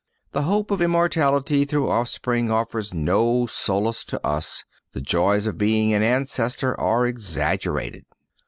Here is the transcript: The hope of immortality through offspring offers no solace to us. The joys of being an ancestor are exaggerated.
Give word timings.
The 0.31 0.41
hope 0.41 0.71
of 0.71 0.81
immortality 0.81 1.63
through 1.63 1.91
offspring 1.91 2.49
offers 2.51 2.91
no 2.91 3.45
solace 3.45 4.03
to 4.05 4.25
us. 4.25 4.65
The 4.93 5.01
joys 5.01 5.45
of 5.45 5.59
being 5.59 5.93
an 5.93 6.01
ancestor 6.01 6.73
are 6.79 7.05
exaggerated. 7.05 8.05